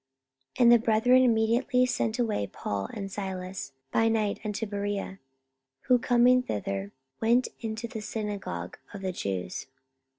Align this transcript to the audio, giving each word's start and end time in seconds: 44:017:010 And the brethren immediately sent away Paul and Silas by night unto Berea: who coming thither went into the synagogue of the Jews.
44:017:010 0.57 0.61
And 0.63 0.71
the 0.71 0.83
brethren 0.83 1.21
immediately 1.21 1.85
sent 1.85 2.17
away 2.17 2.47
Paul 2.47 2.89
and 2.91 3.11
Silas 3.11 3.71
by 3.91 4.07
night 4.09 4.39
unto 4.43 4.65
Berea: 4.65 5.19
who 5.81 5.99
coming 5.99 6.41
thither 6.41 6.91
went 7.21 7.49
into 7.59 7.87
the 7.87 8.01
synagogue 8.01 8.79
of 8.95 9.03
the 9.03 9.11
Jews. 9.11 9.67